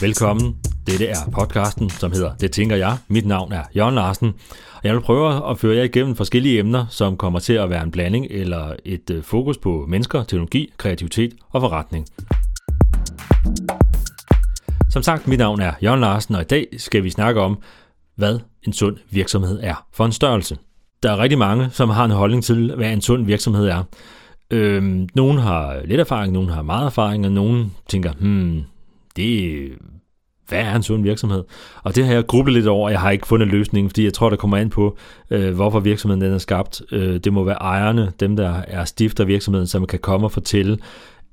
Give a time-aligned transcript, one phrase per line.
[0.00, 0.56] Velkommen.
[0.86, 2.96] Dette er podcasten, som hedder Det tænker jeg.
[3.08, 4.28] Mit navn er Jørgen Larsen,
[4.74, 7.82] og jeg vil prøve at føre jer igennem forskellige emner, som kommer til at være
[7.82, 12.06] en blanding eller et øh, fokus på mennesker, teknologi, kreativitet og forretning.
[14.90, 17.62] Som sagt, mit navn er Jørgen Larsen, og i dag skal vi snakke om,
[18.16, 20.58] hvad en sund virksomhed er for en størrelse.
[21.02, 23.82] Der er rigtig mange, som har en holdning til, hvad en sund virksomhed er.
[24.50, 28.64] Øhm, nogen har lidt erfaring, nogen har meget erfaring, og nogen tænker, hmm,
[29.16, 29.68] det
[30.48, 31.44] hvad er en sund virksomhed?
[31.82, 34.30] Og det har jeg grublet lidt over, jeg har ikke fundet løsningen, fordi jeg tror,
[34.30, 34.96] der kommer an på,
[35.30, 36.82] øh, hvorfor virksomheden den er skabt.
[36.92, 40.78] Øh, det må være ejerne, dem der er stifter virksomheden, som kan komme og fortælle,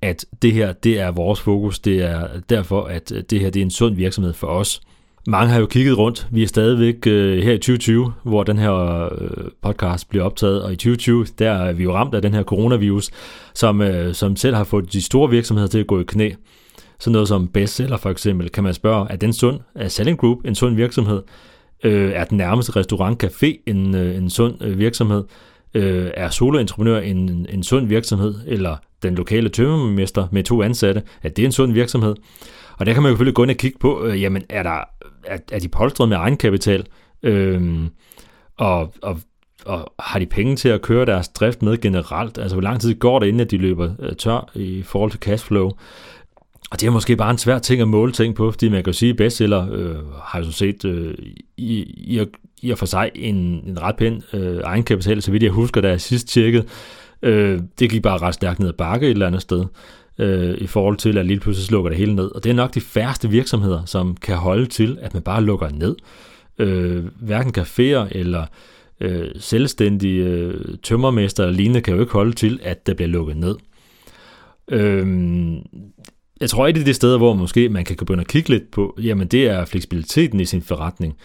[0.01, 3.59] at det her, det er vores fokus, det er derfor, at øh, det her, det
[3.59, 4.81] er en sund virksomhed for os.
[5.29, 6.27] Mange har jo kigget rundt.
[6.31, 10.73] Vi er stadigvæk øh, her i 2020, hvor den her øh, podcast bliver optaget, og
[10.73, 13.09] i 2020, der er vi jo ramt af den her coronavirus,
[13.53, 16.31] som, øh, som selv har fået de store virksomheder til at gå i knæ.
[16.99, 19.59] Sådan noget som bestseller for eksempel, kan man spørge, er den sund?
[19.75, 21.21] Er Selling Group en sund virksomhed?
[21.83, 25.23] Øh, er den nærmeste restaurant café en, øh, en sund øh, virksomhed?
[25.73, 28.35] Øh, er soloentreprenør en, en sund virksomhed?
[28.47, 32.15] Eller den lokale tømmermester med to ansatte, er det en sund virksomhed?
[32.77, 34.83] Og der kan man jo selvfølgelig gå ind og kigge på, øh, jamen er, der,
[35.23, 36.85] er, er de polstret med egenkapital?
[37.23, 37.87] Øh,
[38.57, 39.19] og, og
[39.65, 42.37] og har de penge til at køre deres drift med generelt?
[42.37, 45.19] Altså, hvor lang tid går det, inden at de løber øh, tør i forhold til
[45.19, 45.71] cashflow?
[46.71, 48.91] Og det er måske bare en svær ting at måle ting på, fordi man kan
[48.91, 51.15] jo sige, at bestseller øh, har jo set øh,
[51.57, 52.25] i, i,
[52.61, 53.35] i og for sig en,
[53.67, 56.65] en ret pæn øh, egenkapital, så vidt jeg husker, da jeg sidst tjekkede.
[57.21, 59.65] Øh, det gik bare ret stærkt ned ad bakke et eller andet sted,
[60.17, 62.35] øh, i forhold til, at lige pludselig slukker det hele ned.
[62.35, 65.69] Og det er nok de færreste virksomheder, som kan holde til, at man bare lukker
[65.69, 65.95] ned.
[66.59, 68.45] Øh, hverken caféer eller
[68.99, 73.37] øh, selvstændige øh, tømmermester eller lignende kan jo ikke holde til, at der bliver lukket
[73.37, 73.55] ned.
[74.71, 75.07] Øh,
[76.41, 78.97] jeg tror, et af de steder, hvor måske man kan begynde at kigge lidt på,
[79.01, 81.17] jamen det er fleksibiliteten i sin forretning,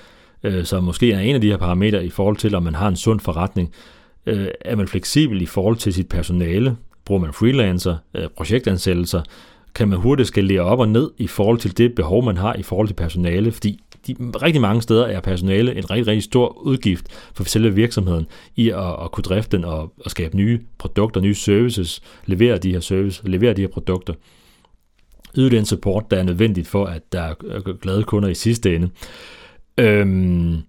[0.43, 2.89] øh, som måske er en af de her parametre i forhold til, om man har
[2.89, 3.73] en sund forretning.
[4.27, 6.77] Øh, er man fleksibel i forhold til sit personale?
[7.05, 9.23] Bruger man freelancer, øh, projektansættelser?
[9.75, 12.63] Kan man hurtigt skalere op og ned i forhold til det behov, man har i
[12.63, 13.53] forhold til personale?
[13.53, 18.27] Fordi de, rigtig mange steder er personale en rigtig, rigtig stor udgift for selve virksomheden
[18.57, 22.73] i at, at kunne drifte den og, og skabe nye produkter, nye services, levere de
[22.73, 24.15] her services, levere de her produkter
[25.39, 28.91] yde den support, der er nødvendigt for, at der er glade kunder i sidste ende.
[29.79, 30.63] Øhm,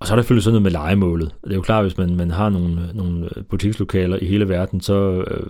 [0.00, 1.34] og så er der selvfølgelig sådan noget med legemålet.
[1.44, 5.24] Det er jo klart, hvis man, man har nogle, nogle butikslokaler i hele verden, så
[5.30, 5.46] øh,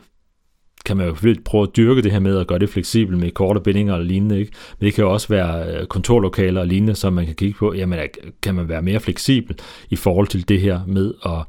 [0.86, 3.30] kan man jo selvfølgelig prøve at dyrke det her med at gøre det fleksibelt med
[3.30, 4.38] korte bindinger og lignende.
[4.38, 4.52] Ikke?
[4.78, 7.74] Men det kan jo også være øh, kontorlokaler og lignende, som man kan kigge på.
[7.74, 7.98] Jamen,
[8.42, 9.58] kan man være mere fleksibel
[9.90, 11.44] i forhold til det her med at,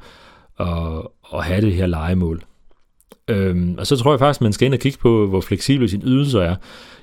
[0.68, 2.44] at, at have det her legemål.
[3.30, 6.04] Øhm, og så tror jeg faktisk, man skal ind og kigge på, hvor fleksible sine
[6.06, 6.56] ydelser er.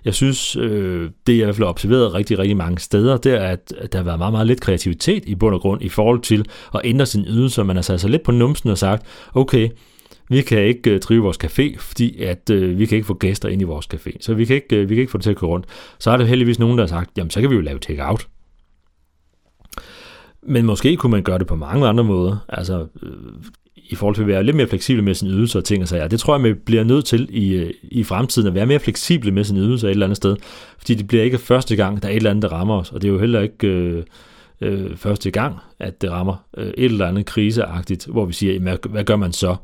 [0.04, 3.32] Jeg synes, øh, det jeg i hvert fald har observeret rigtig, rigtig mange steder, det
[3.34, 6.20] er, at, der har været meget, meget lidt kreativitet i bund og grund i forhold
[6.20, 7.62] til at ændre sine ydelser.
[7.62, 9.68] Man har sat sig lidt på numsen og sagt, okay,
[10.28, 13.48] vi kan ikke øh, drive vores café, fordi at øh, vi kan ikke få gæster
[13.48, 14.16] ind i vores café.
[14.20, 15.66] Så vi kan, ikke, øh, vi kan ikke få det til at køre rundt.
[15.98, 18.28] Så er der heldigvis nogen, der har sagt, jamen så kan vi jo lave take-out.
[20.42, 22.36] Men måske kunne man gøre det på mange andre måder.
[22.48, 23.10] Altså, øh,
[23.88, 26.08] i forhold til at være lidt mere fleksibel med sine ydelser og ting og sager.
[26.08, 29.30] Det tror jeg, man bliver nødt til i, øh, i fremtiden at være mere fleksible
[29.30, 30.36] med sine ydelser et eller andet sted.
[30.78, 32.92] Fordi det bliver ikke første gang, der er et eller andet, der rammer os.
[32.92, 34.02] Og det er jo heller ikke øh,
[34.60, 38.76] øh, første gang, at det rammer øh, et eller andet kriseagtigt, hvor vi siger, hvad,
[38.90, 39.56] hvad gør man så?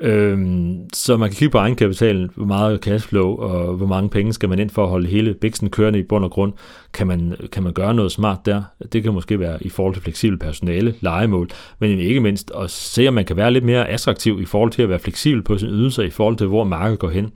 [0.00, 4.48] Øhm, så man kan kigge på egenkapitalen, hvor meget cashflow og hvor mange penge skal
[4.48, 6.52] man ind for at holde hele biksen kørende i bund og grund.
[6.94, 8.62] Kan man, kan man gøre noget smart der?
[8.92, 13.08] Det kan måske være i forhold til fleksibel personale, legemål, men ikke mindst at se,
[13.08, 15.72] om man kan være lidt mere attraktiv i forhold til at være fleksibel på sine
[15.72, 17.30] ydelser, i forhold til hvor markedet går hen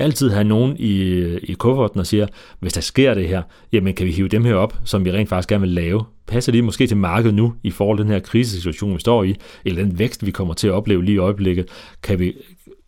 [0.00, 2.26] altid have nogen i, i kufferten og siger,
[2.60, 5.28] hvis der sker det her, jamen kan vi hive dem her op, som vi rent
[5.28, 6.04] faktisk gerne vil lave?
[6.26, 9.34] Passer de måske til markedet nu, i forhold til den her krisesituation, vi står i,
[9.64, 11.68] eller den vækst, vi kommer til at opleve lige i øjeblikket?
[12.02, 12.32] Kan vi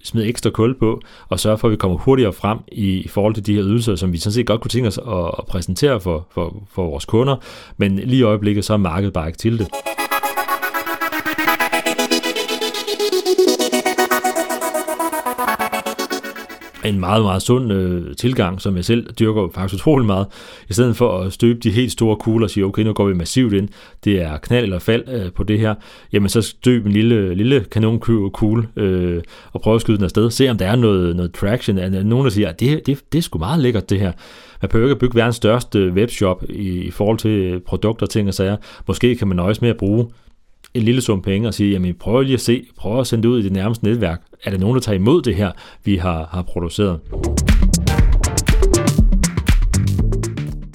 [0.05, 3.35] smide ekstra kul på, og sørge for, at vi kommer hurtigere frem i, i forhold
[3.35, 6.00] til de her ydelser, som vi sådan set godt kunne tænke os at, at præsentere
[6.00, 7.37] for, for, for vores kunder,
[7.76, 9.69] men lige i øjeblikket, så er markedet bare ikke til det.
[16.84, 20.26] En meget, meget sund øh, tilgang, som jeg selv dyrker faktisk utrolig meget,
[20.69, 23.14] i stedet for at støbe de helt store kugler og sige, okay, nu går vi
[23.14, 23.69] massivt ind,
[24.05, 25.75] det er knald eller fald øh, på det her,
[26.12, 30.49] jamen så støb en lille, lille kanonkugle øh, og prøve at skyde den afsted, se
[30.49, 33.23] om der er noget, noget traction, er nogen der siger, at det, det, det er
[33.23, 34.12] sgu meget lækkert det her.
[34.62, 38.34] Man behøver ikke at bygge verdens største webshop i, i forhold til produkter, ting og
[38.34, 38.56] sager.
[38.88, 40.06] Måske kan man nøjes med at bruge
[40.75, 43.29] en lille sum penge og sige, jamen prøv lige at se, prøv at sende det
[43.29, 44.23] ud i det nærmeste netværk.
[44.45, 45.51] Er der nogen, der tager imod det her,
[45.85, 47.01] vi har, har produceret?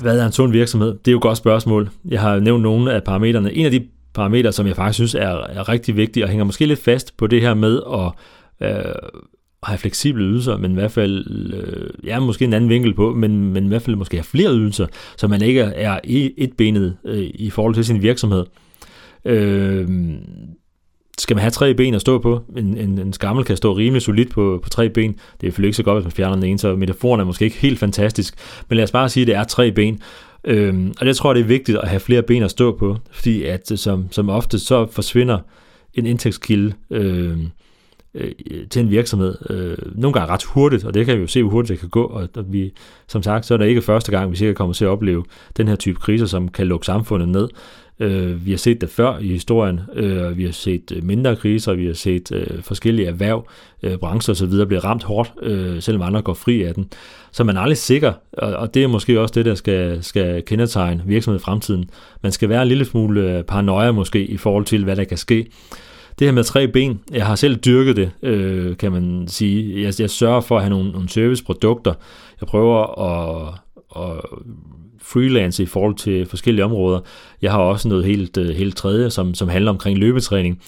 [0.02, 0.88] hvad er en sund virksomhed?
[0.88, 1.90] Det er jo et godt spørgsmål.
[2.06, 3.54] Jeg har nævnt nogle af parametrene.
[3.54, 6.66] En af de parametre, som jeg faktisk synes er, er rigtig vigtig, og hænger måske
[6.66, 8.12] lidt fast på det her med at
[8.68, 8.94] øh,
[9.64, 13.54] have fleksible ydelser, men i hvert fald, øh, ja, måske en anden vinkel på, men,
[13.54, 16.00] men i hvert fald måske have flere ydelser, så man ikke er
[16.38, 18.46] etbenet et øh, i forhold til sin virksomhed.
[19.28, 19.88] Øh,
[21.18, 22.42] skal man have tre ben at stå på?
[22.58, 25.12] En, en, en skammel kan stå rimelig solidt på, på tre ben.
[25.12, 27.46] Det er selvfølgelig ikke så godt, hvis man fjerner den ene, så metaforen er måske
[27.46, 28.36] ikke helt fantastisk.
[28.70, 30.00] Men lad os bare sige, at det er tre ben.
[30.44, 33.44] Øhm, og det tror, det er vigtigt at have flere ben at stå på, fordi
[33.44, 35.40] at øh, som, som ofte så forsvinder
[35.94, 37.38] en indtægtskilde øh,
[38.14, 38.32] øh,
[38.70, 39.36] til en virksomhed.
[39.50, 41.90] Øh, nogle gange ret hurtigt, og det kan vi jo se, hvor hurtigt det kan
[41.90, 42.04] gå.
[42.04, 42.72] Og, og vi,
[43.08, 45.24] som sagt, så er det ikke første gang, vi sikkert kommer til at opleve
[45.58, 47.48] den her type kriser, som kan lukke samfundet ned.
[48.00, 49.80] Øh, vi har set det før i historien.
[49.94, 53.48] Øh, vi har set øh, mindre kriser, vi har set øh, forskellige erhverv,
[53.84, 54.66] øh, brancher osv.
[54.68, 56.90] blive ramt hårdt, øh, selvom andre går fri af den.
[57.32, 60.44] Så man er aldrig sikker, og, og det er måske også det, der skal, skal
[60.46, 61.90] kendetegne virksomhed i fremtiden.
[62.24, 65.18] Man skal være en lille smule øh, paranoia måske i forhold til, hvad der kan
[65.18, 65.48] ske.
[66.20, 69.84] Det her med tre ben, jeg har selv dyrket det, øh, kan man sige.
[69.84, 71.94] Jeg, jeg sørger for at have nogle, nogle serviceprodukter.
[72.42, 73.54] Jeg prøver at,
[73.96, 74.22] at
[75.08, 77.00] freelance i forhold til forskellige områder.
[77.42, 80.62] Jeg har også noget helt, øh, helt tredje, som, som handler omkring løbetræning.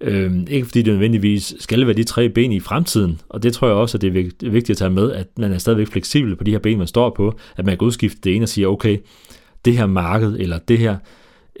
[0.00, 3.66] Øhm, ikke fordi det nødvendigvis skal være de tre ben i fremtiden, og det tror
[3.66, 6.44] jeg også, at det er vigtigt at tage med, at man er stadigvæk fleksibel på
[6.44, 8.98] de her ben, man står på, at man kan udskifte det ene og sige, okay,
[9.64, 10.96] det her marked, eller det her,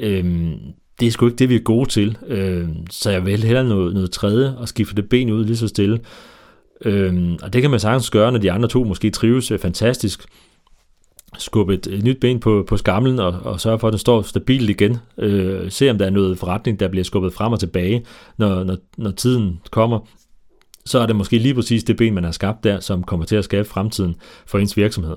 [0.00, 0.54] øhm,
[1.00, 3.94] det er sgu ikke det, vi er gode til, øhm, så jeg vil hellere noget,
[3.94, 6.00] noget tredje og skifte det ben ud lige så stille.
[6.84, 10.26] Øhm, og det kan man sagtens gøre, når de andre to måske trives øh, fantastisk,
[11.38, 14.22] skubbe et, et nyt ben på, på skamlen og, og sørge for, at den står
[14.22, 14.96] stabilt igen.
[15.18, 18.04] Øh, se om der er noget forretning, der bliver skubbet frem og tilbage,
[18.36, 19.98] når, når, når tiden kommer.
[20.86, 23.36] Så er det måske lige præcis det ben, man har skabt der, som kommer til
[23.36, 24.14] at skabe fremtiden
[24.46, 25.16] for ens virksomhed.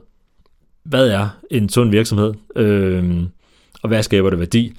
[0.83, 2.33] Hvad er en sund virksomhed?
[2.55, 3.23] Øh,
[3.81, 4.73] og hvad skaber det værdi?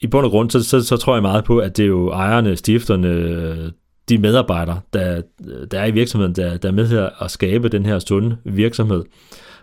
[0.00, 2.10] I bund og grund, så, så, så tror jeg meget på, at det er jo
[2.10, 3.72] ejerne, stifterne,
[4.08, 5.22] de medarbejdere, der,
[5.70, 9.04] der er i virksomheden, der, der er med her at skabe den her sunde virksomhed.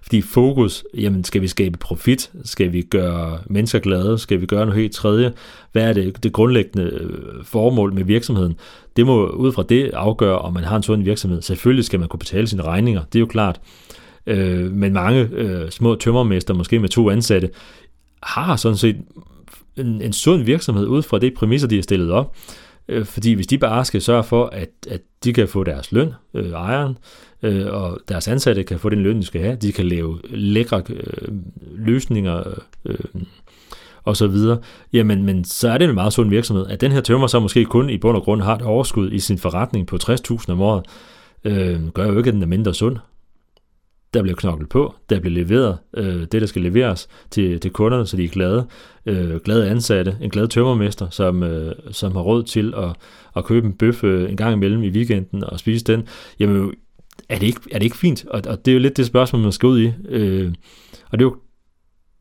[0.02, 2.32] Fordi fokus, jamen skal vi skabe profit?
[2.44, 4.18] Skal vi gøre mennesker glade?
[4.18, 5.34] Skal vi gøre noget helt tredje?
[5.72, 8.56] Hvad er det, det grundlæggende øh, formål med virksomheden?
[8.96, 11.42] Det må ud fra det afgøre, om man har en sund virksomhed.
[11.42, 13.62] Selvfølgelig skal man kunne betale sine regninger, det er jo klart.
[14.28, 17.50] Øh, men mange øh, små tømmermester, måske med to ansatte,
[18.24, 18.98] har sådan set
[19.78, 22.36] en, en sund virksomhed ud fra det præmisser, de har stillet op.
[22.88, 26.14] Øh, fordi hvis de bare skal sørge for, at, at de kan få deres løn,
[26.34, 26.98] øh, ejeren,
[27.44, 30.84] øh, og deres ansatte kan få den løn, de skal have, de kan lave lækre
[30.90, 31.28] øh,
[31.62, 32.44] løsninger,
[32.86, 33.00] øh,
[34.04, 34.58] og så videre,
[34.94, 37.66] jamen men så er det en meget sund virksomhed, at den her tømmer så måske
[37.66, 40.86] kun i bund og grund har et overskud i sin forretning på 60.000 om året,
[41.44, 42.98] øh, gør jo ikke, at den er mindre sund
[44.16, 48.06] der bliver knoklet på, der bliver leveret øh, det, der skal leveres til, til kunderne,
[48.06, 48.68] så de er glade.
[49.06, 52.90] Øh, glade ansatte, en glad tømmermester, som, øh, som har råd til at,
[53.36, 56.04] at købe en bøf øh, en gang imellem i weekenden og spise den.
[56.40, 56.74] Jamen,
[57.30, 58.26] er det ikke, er det ikke fint?
[58.30, 59.92] Og, og det er jo lidt det spørgsmål, man skal ud i.
[60.10, 60.54] Øh,
[61.12, 61.36] og det er jo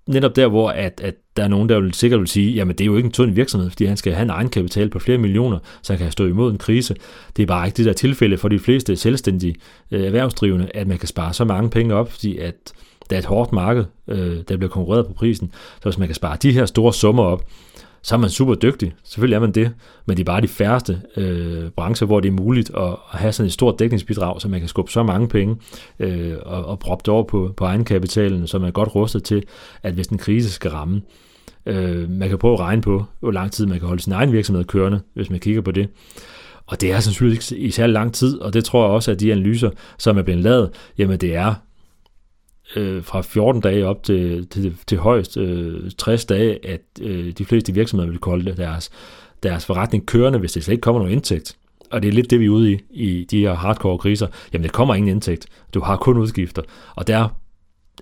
[0.06, 2.84] netop der, hvor at, at der er nogen, der vil sikkert vil sige, jamen det
[2.84, 5.19] er jo ikke en tynd virksomhed, fordi han skal have en egen kapital på flere
[5.19, 6.94] millioner, så han kan stå imod en krise.
[7.37, 9.55] Det er bare ikke det der tilfælde for de fleste selvstændige
[9.91, 12.55] øh, erhvervsdrivende, at man kan spare så mange penge op, fordi at
[13.11, 15.53] der er et hårdt marked, øh, der bliver konkurreret på prisen.
[15.77, 17.44] Så hvis man kan spare de her store summer op,
[18.05, 18.93] så er man super dygtig.
[19.05, 19.73] Selvfølgelig er man det,
[20.06, 23.32] men det er bare de færreste øh, brancher, hvor det er muligt at, at have
[23.32, 25.56] sådan et stort dækningsbidrag, så man kan skubbe så mange penge
[25.99, 29.43] øh, og, og proppe det over på, på egenkapitalen, så man er godt rustet til,
[29.82, 31.03] at hvis en krise skal ramme,
[31.67, 34.32] øh, man kan prøve at regne på, hvor lang tid man kan holde sin egen
[34.32, 35.89] virksomhed kørende, hvis man kigger på det.
[36.67, 39.20] Og det er sandsynligvis ikke i særlig lang tid, og det tror jeg også, at
[39.20, 41.55] de analyser, som er blevet lavet, jamen det er
[42.77, 47.45] øh, fra 14 dage op til, til, til højst øh, 60 dage, at øh, de
[47.45, 48.91] fleste virksomheder vil kolde deres,
[49.43, 51.57] deres forretning kørende, hvis det slet ikke kommer nogen indtægt.
[51.91, 54.27] Og det er lidt det, vi er ude i, i de her hardcore kriser.
[54.53, 55.47] Jamen, det kommer ingen indtægt.
[55.75, 56.63] Du har kun udgifter.
[56.95, 57.29] Og der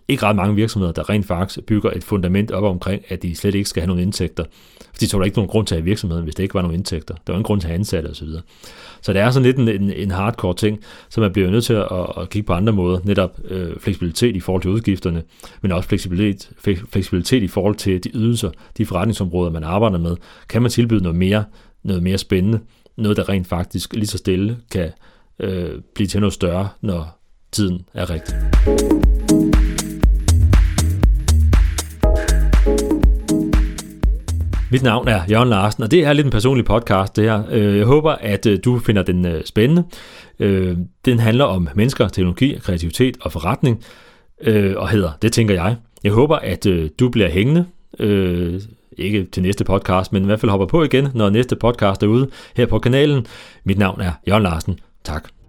[0.09, 3.55] ikke ret mange virksomheder, der rent faktisk bygger et fundament op omkring, at de slet
[3.55, 4.45] ikke skal have nogen indtægter.
[4.93, 6.63] Fordi så var der ikke nogen grund til at have virksomheden, hvis det ikke var
[6.63, 7.15] nogen indtægter.
[7.15, 8.27] Der var ingen grund til at have ansatte osv.
[8.27, 8.41] Så,
[9.03, 11.75] så det er sådan lidt en, en, en hardcore ting, så man bliver nødt til
[11.75, 11.87] at,
[12.21, 12.99] at kigge på andre måder.
[13.05, 15.23] Netop øh, fleksibilitet i forhold til udgifterne,
[15.63, 16.51] men også fleksibilitet,
[16.89, 20.17] fleksibilitet i forhold til de ydelser, de forretningsområder, man arbejder med.
[20.49, 21.45] Kan man tilbyde noget mere,
[21.83, 22.61] noget mere spændende,
[22.97, 24.91] noget der rent faktisk lige så stille kan
[25.41, 27.19] øh, blive til noget større, når
[27.53, 28.35] tiden er rigtig.
[34.73, 37.43] Mit navn er Jørgen Larsen, og det er lidt en personlig podcast, det her.
[37.51, 39.85] Øh, jeg håber, at øh, du finder den øh, spændende.
[41.05, 43.85] Den handler om mennesker, teknologi, kreativitet og forretning,
[44.77, 45.77] og hedder Det tænker jeg.
[46.05, 46.67] Jeg håber, at
[47.01, 47.67] du bliver hængende.
[48.99, 52.07] Ikke til næste podcast, men i hvert fald hopper på igen, når næste podcast er
[52.07, 53.27] ude her på kanalen.
[53.65, 54.79] Mit navn er Jørgen Larsen.
[55.05, 55.42] Tak.